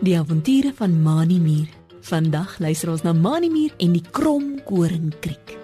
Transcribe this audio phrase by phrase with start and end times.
[0.00, 1.68] Die avonture van Mani Mier.
[2.04, 5.56] Vandag luister ons na Mani Mier en die Krom Koringkriek.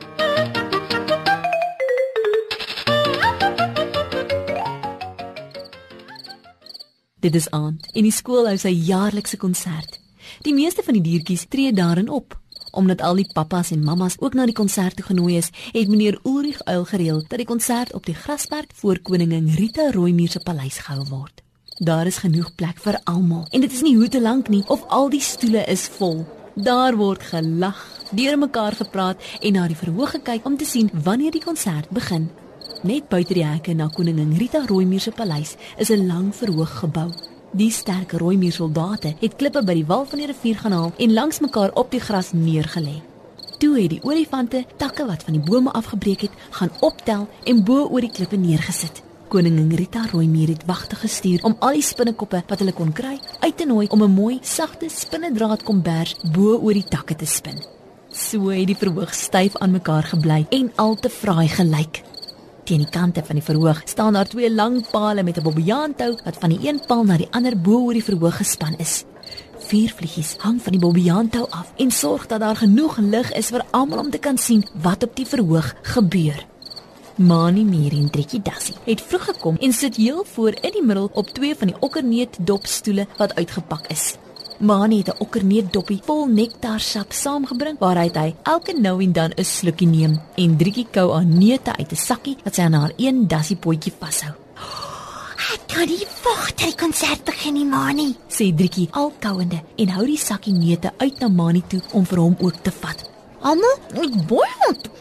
[7.20, 10.00] Dit is aand en die skool hou sy jaarlikse konsert.
[10.40, 12.39] Die meeste van die diertjies tree daarin op.
[12.70, 16.18] Omdat al die pappas en mammas ook na die konsert toe genooi is, het meneer
[16.22, 20.78] Ulrich Uil gereël dat die konsert op die grasperk voor koningin Rita Rooimuur se paleis
[20.78, 21.42] gehou word.
[21.78, 24.84] Daar is genoeg plek vir almal en dit is nie hoe te lank nie of
[24.88, 26.26] al die stoele is vol.
[26.54, 27.80] Daar word gelag,
[28.10, 32.30] deur mekaar gepraat en na die verhoog gekyk om te sien wanneer die konsert begin.
[32.82, 37.10] Net buite die hekke na koningin Rita Rooimuur se paleis is 'n lang verhoog gebou.
[37.50, 41.12] Die sterk Rooimuur soldate het klippe by die wal van die rivier gaan haal en
[41.12, 43.00] langs mekaar op die gras neergelê.
[43.58, 47.88] Toe het die olifante takke wat van die bome afgebreek het, gaan optel en bo
[47.88, 49.02] oor die klippe neergesit.
[49.30, 53.56] Koningin Rita Rooimuur het wagte gestuur om al die spinnekoppe wat hulle kon kry uit
[53.56, 57.58] te nooi om 'n mooi, sagte spinnedraad kombers bo oor die takke te spin.
[58.10, 62.02] So het die verhoog styf aan mekaar gebly en al te fraai gelyk.
[62.64, 66.36] Teen die kante van die verhoog staan daar twee lang pale met 'n bobbejaantou wat
[66.40, 69.04] van die een paal na die ander bo oor die verhoog gespan is.
[69.58, 73.64] Vier vliegies hang van die bobbejaantou af en sorg dat daar genoeg lig is vir
[73.70, 76.46] almal om te kan sien wat op die verhoog gebeur.
[77.16, 81.10] Mani Mier en Trikkie Dassie het vroeg gekom en sit heel voor in die middel
[81.12, 84.16] op twee van die okkerneet dopstoele wat uitgepak is.
[84.60, 89.44] Mani het 'n okkerneet doppie vol nektarsap saamgebring waaruit hy elke nou en dan 'n
[89.44, 93.28] slukkie neem en Trikkie kou aan neute uit 'n sakkie wat sy aan haar een
[93.28, 94.32] dassie potjie vashou.
[95.54, 98.16] Ek kan nie wag dat die konsert begin nie, Mani.
[98.28, 102.18] Sê Trikkie al kouende en hou die sakkie neute uit na Mani toe om vir
[102.18, 103.10] hom ook te vat.
[103.40, 104.48] Almal, ek boei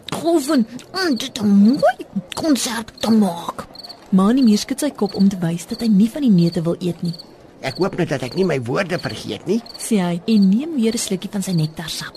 [0.06, 1.96] proeven om dit 'n mooi
[2.34, 3.68] konsert te maak.
[4.10, 6.76] Mani Mier skud sy kop om te wys dat hy nie van die neute wil
[6.80, 7.14] eet nie.
[7.62, 9.60] Ek hoop net dat ek nie my woorde vergeet nie.
[9.78, 12.16] Sê hy en neem weer 'n slukkie van sy nektarsap.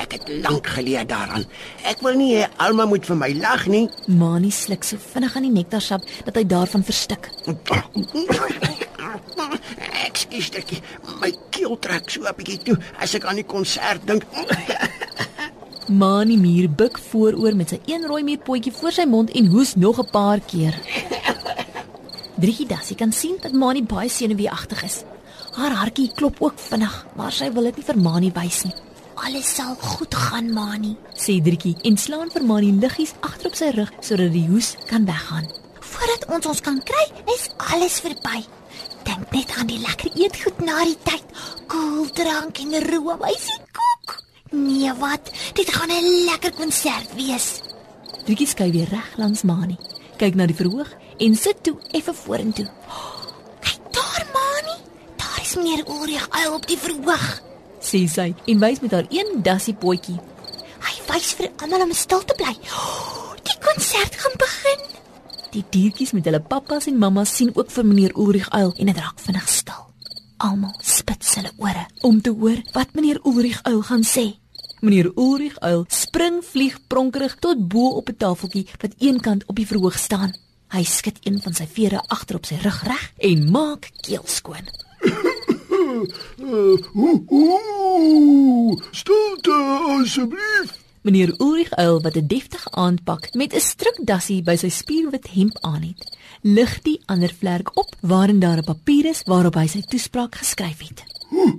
[0.00, 1.44] Ek het lank geleer daaraan.
[1.84, 3.88] Ek wil nie hê Alma moet vir my lag nie.
[4.06, 7.30] Mani sluk so vinnig aan die nektarsap dat hy daarvan verstik.
[10.04, 10.82] Ekskuus dit
[11.20, 14.24] my keel trek so 'n bietjie toe as ek aan die konsert dink.
[15.88, 19.98] Mani Mier buig vooroor met sy een rooi mierpotjie voor sy mond en hoes nog
[19.98, 20.74] 'n paar keer.
[22.44, 24.98] Driekie Dassie kan sien dat Mani baie senuweeagtig is.
[25.56, 28.74] Haar hartjie klop ook vinnig, maar sy wil dit nie vir Mani wys nie.
[29.24, 30.90] Alles sal goed gaan, Mani.
[31.16, 35.06] Sê Driekie en slaan vir Mani liggies agter op sy rug sodat die hoes kan
[35.08, 35.48] weggaan.
[35.88, 38.42] Voordat ons ons kan kry, is alles verby.
[39.08, 41.24] Dink net aan die lekker eetgoed na die tyd.
[41.72, 44.18] Koeldrank en roomysie koek.
[44.52, 45.32] Nee, wat?
[45.56, 47.62] Dit gaan 'n lekker konsert wees.
[48.26, 49.78] Driekie skuif weer reg langs Mani,
[50.18, 52.66] kyk na die verhoog en sit toe effe vorentoe.
[53.60, 54.76] Kyk daar, Mani.
[55.16, 57.26] Daar is meneer Ulrich uil op die verhoog.
[57.84, 60.18] Sê sy en wys met haar een dassie potjie.
[60.84, 62.54] Hy wys vir almal om stil te bly.
[63.44, 64.84] Die konsert gaan begin.
[65.54, 68.98] Die diertjies met hulle pappas en mammas sien ook vir meneer Ulrich uil en dit
[68.98, 69.82] raak vinnig stil.
[70.42, 74.32] Almal spits hulle ore om te hoor wat meneer Ulrich uil gaan sê.
[74.80, 79.66] Meneer Ulrich uil spring vlieg pronkerig tot bo op 'n tafeltjie wat eenkant op die
[79.66, 80.34] verhoog staan.
[80.74, 84.66] Hy skud een van sy vere agter op sy rug reg en maak keel skoon.
[87.38, 89.54] Ooh, stilte
[89.94, 90.72] asseblief.
[91.06, 95.82] Meneer Ulrich uil wat 'n deftige aanpak met 'n strukdassie by sy spierwit hemp aan
[95.82, 100.34] het, lig die ander vlerk op waarin daar 'n papier is waarop hy sy toespraak
[100.34, 101.04] geskryf het.
[101.30, 101.54] Ooh,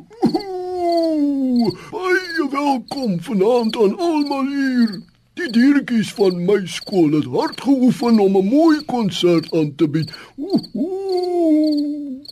[1.91, 5.14] baie welkom vanaand aan almal hier.
[5.35, 10.11] Die diertjies van my skool het hard geoefen om 'n mooi konsert aan te bied.
[10.37, 12.23] Ooh,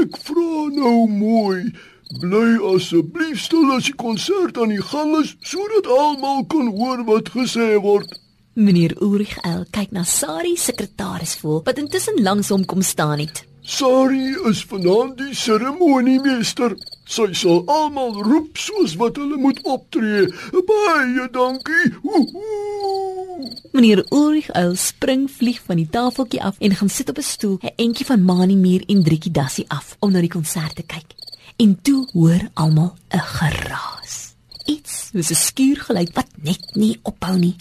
[0.00, 1.72] ek vra nou mooi,
[2.20, 7.28] bly asseblief stil as die konsert aan die gang is sodat almal kan hoor wat
[7.34, 8.20] gesê word.
[8.54, 13.44] Meneer Ulrich uil kyk na Sari sekretaris voel wat intussen langs hom kom staan het.
[13.60, 16.76] Sari is vanaand die seremoniemeester.
[17.06, 20.26] Sy sal almal roep soos wat hulle moet optree.
[20.66, 21.92] Baie dankie.
[22.02, 23.44] Ooh.
[23.70, 27.58] Meneer Ulrich uil spring vlieg van die tafeltjie af en gaan sit op 'n stoel,
[27.62, 31.14] 'n entjie van Mani Mier en Driekie Dassie af om na die konsert te kyk.
[31.56, 34.34] En toe hoor almal 'n geraas.
[34.64, 37.56] Iets soos 'n skuurgeluid wat net nie ophou nie.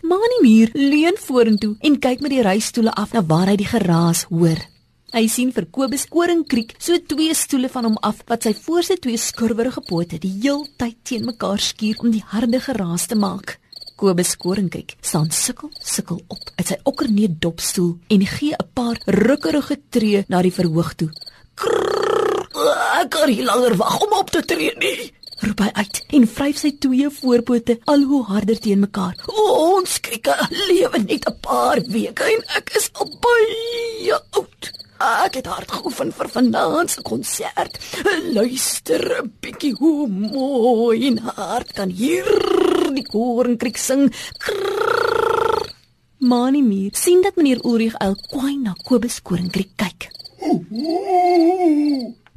[0.00, 4.22] Mani Mier leun vorentoe en kyk met die reistoele af na waar hy die geraas
[4.22, 4.75] hoor.
[5.16, 9.16] Hy sien vir Kobus Koringkriek so twee stoele van hom af wat sy voorste twee
[9.16, 13.54] skurwerige pote die heeltyd teen mekaar skuur om die harde geraas te maak.
[13.96, 19.80] Kobus Koringkriek staan sukkel sukkel op uit sy okkerneet dopstoel en gee 'n paar rukkerige
[19.88, 21.08] tree na die verhoog toe.
[21.54, 22.44] Krrr,
[23.00, 25.12] ek kan nie langer wag om op te tree nie.
[25.40, 29.16] Roep hy uit en vryf sy twee voorpote al hoe harder teen mekaar.
[29.28, 30.36] O, ons krieke
[30.68, 34.76] lewe net 'n paar weke en ek is al baie oud.
[34.96, 37.76] Ek het hard geoefen vir vanaand se konsert.
[38.32, 42.24] Luister 'n bietjie hoe mooi en hard kan hier
[42.94, 44.08] die korenkriek sing.
[44.38, 45.72] Krrr.
[46.18, 50.08] Manie Muur sien dat meneer Ulrich al kwai na Kobus korenkriek kyk.
[50.40, 50.64] Ooh,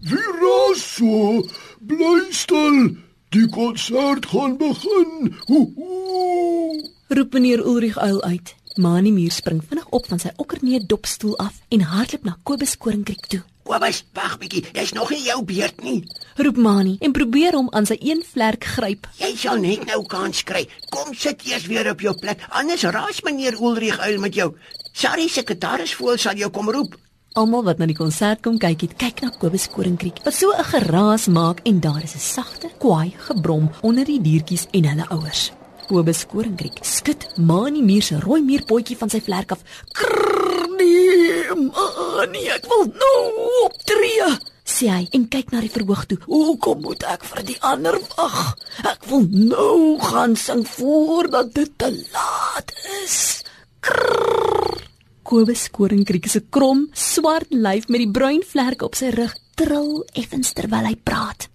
[0.10, 1.42] wie raas so?
[1.80, 2.98] Bly stil.
[3.30, 5.36] Die konsert gaan begin.
[5.48, 6.84] Ooh.
[7.08, 8.56] Roep meneer Ulrich uil uit.
[8.76, 13.26] Manie Muur spring vinnig op van sy okkerneet dopstoel af en hardloop na Kobus korenkriek
[13.28, 13.42] toe.
[13.70, 14.64] Kobus, wag bietjie.
[14.74, 16.04] Dis nog nie jou beurt nie.
[16.38, 19.10] Roep Manie en probeer hom aan sy een vlerk gryp.
[19.20, 20.64] Jy sal net nou kans kry.
[20.94, 22.46] Kom sit eers weer op jou plek.
[22.50, 24.54] Anders raas meneer Ulrich uil met jou.
[24.94, 26.98] Sorry, sekretaris voel sal jou kom roep.
[27.38, 30.64] Almal wat na die konsert kom kyk het, kyk na Kobus korenkriek wat so 'n
[30.64, 35.52] geraas maak en daar is 'n sagte kwaai gebrom onder die diertjies en hulle ouers.
[35.90, 39.64] Kobus korenkriek skud Manie Muur se rooi muurpotjie van sy vlerk af.
[39.98, 44.30] Krrr, nee, Manie, ek wil nou optree.
[44.70, 46.20] sê hy en kyk na die verhoog toe.
[46.30, 48.38] Hoekom moet ek vir die ander wag?
[48.86, 52.70] Ek wil nou gaan sing voordat dit te laat
[53.02, 53.42] is.
[53.82, 54.86] Krrr.
[55.26, 60.54] Kobus korenkriek se krom, swart lyf met die bruin vlerke op sy rug trill effens
[60.54, 61.49] terwyl hy praat.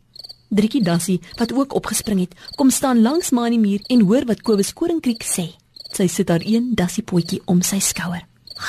[0.55, 4.71] Driekie Dassie, wat ook opgespring het, kom staan langs Manie muur en hoor wat Kobus
[4.73, 5.49] korenkriek sê.
[5.95, 8.23] Sy sit haar een Dassie potjie om sy skouer.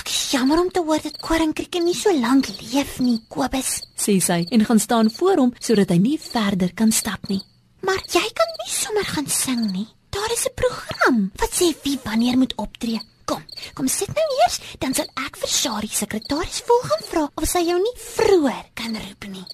[0.06, 3.84] Is jammer om te hoor dat koringkrieke nie so lank leef nie, Kobus.
[3.98, 7.42] sê sy en gaan staan voor hom sodat hy nie verder kan stap nie.
[7.86, 9.88] Maar jy kan nie sommer gaan sing nie.
[10.10, 13.00] Daar is 'n program wat sê wie wanneer moet optree.
[13.26, 13.44] Kom,
[13.74, 17.60] kom sit nou eers, dan sal ek vir Shari sekretaris vol gaan vra of sy
[17.60, 19.46] jou nie vroeër kan roep nie.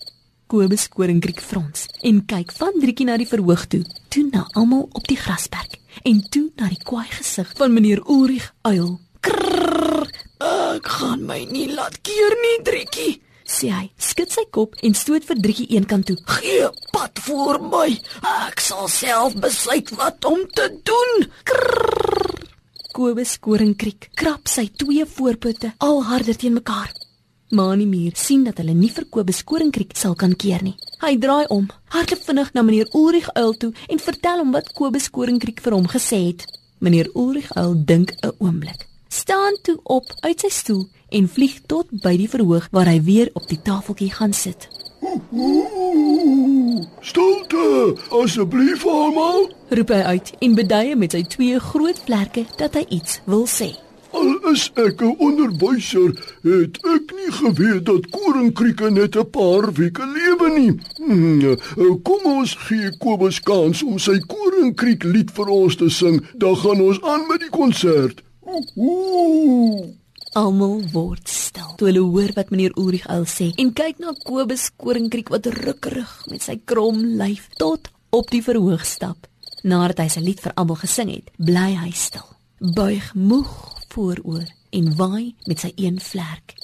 [0.51, 5.05] Kobus korenkriek frons en kyk van Driekie na die verhoog toe, toe na almal op
[5.07, 8.97] die grasperk en toe na die kwaai gesig van meneer Ulrich uil.
[9.23, 10.09] Krrr,
[10.43, 13.13] ek gaan my nie laat keer nie, Driekie,
[13.47, 13.85] sê hy.
[13.95, 16.17] Skud sy kop en stoot vir Driekie eenkant toe.
[16.41, 17.87] Gee pad voor my.
[18.49, 21.29] Ek sal self besluit wat om te doen.
[21.47, 22.27] Krrr.
[22.91, 26.91] Kobus korenkriek krap sy twee voorpote al harder teen mekaar.
[27.51, 30.77] Manie Muur sien dat hulle nie vir Kobus korenkriek sal kan keer nie.
[31.03, 35.09] Hy draai om, hardloop vinnig na meneer Ulrich Uil toe en vertel hom wat Kobus
[35.11, 36.45] korenkriek vir hom gesê het.
[36.79, 41.87] Meneer Ulrich Uil dink 'n oomblik, staan toe op uit sy stoel en vlieg tot
[42.01, 44.67] by die verhoog waar hy weer op die tafeltjie gaan sit.
[47.01, 49.51] Stilte, asseblief almal.
[49.69, 53.73] Roep hy uit en beduie met sy twee groot vlerke dat hy iets wil sê.
[54.11, 56.09] Al is ek 'n onderwyser,
[56.43, 60.73] het ek nie geweet dat koringkrieke net 'n paar weke lewe nie.
[60.95, 61.55] Hmm,
[62.03, 66.81] kom ons gee Kobus kans om sy koringkriek lied vir ons te sing, dan gaan
[66.81, 68.21] ons aan met die konsert.
[70.33, 74.69] Almal word stil toe hulle hoor wat meneer Ulrich Uil sê en kyk na Kobus
[74.75, 79.27] koringkriek wat rukkerig met sy krom lyf tot op die verhoog stap.
[79.63, 82.27] Nadat hy sy lied vir almal gesing het, bly hy stil.
[82.59, 86.55] Buig moeg vooroor en waai met sy een vlerk.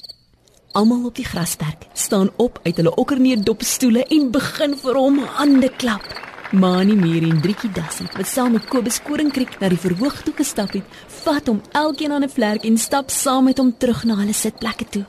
[0.76, 5.70] Almal op die grasperk staan op uit hulle okkerneet dopstoele en begin vir hom hande
[5.80, 6.06] klap.
[6.52, 10.72] Manie Muur en Driekie Dassie, wat saam met Kobus Koringkriek na die verhoog toe gestap
[10.72, 10.84] het,
[11.24, 14.88] vat hom elkeen aan 'n vlerk en stap saam met hom terug na hulle sitplekke
[14.88, 15.04] toe.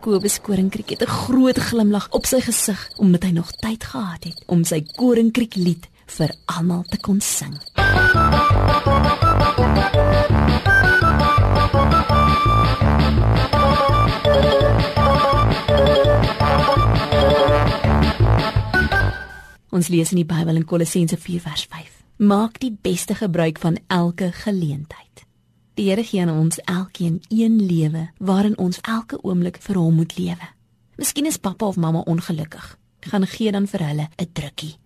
[0.00, 4.42] Kobus Koringkriek het 'n groot glimlag op sy gesig omdat hy nog tyd gehad het
[4.46, 7.54] om sy Koringkriek lied vir almal te kon sing.
[19.76, 21.88] Ons lees in die Bybel in Kolossense 4 vers 5.
[22.24, 25.26] Maak die beste gebruik van elke geleentheid.
[25.76, 30.16] Die Here gee aan ons elkeen een lewe waarin ons elke oomblik vir hom moet
[30.16, 30.48] lewe.
[30.96, 32.70] Miskien is pappa of mamma ongelukkig.
[33.10, 34.78] Gaan gee dan vir hulle 'n drukkie.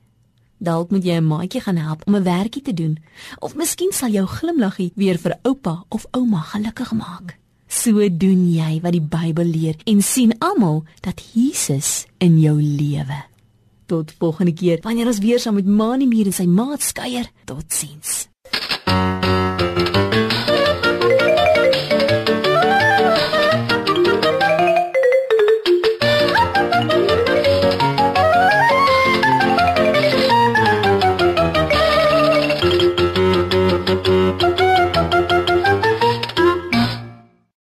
[0.58, 2.98] Dalk moet jy 'n maatjie gaan help om 'n werkie te doen,
[3.38, 7.38] of miskien sal jou glimlaggie weer vir oupa of ouma gelukkig maak.
[7.68, 13.29] So doen jy wat die Bybel leer en sien almal dat Jesus in jou lewe.
[13.90, 17.26] Tot volgende keer wanneer ons weer saam met Mani Mier en sy maat skuier.
[17.44, 18.28] Totsiens.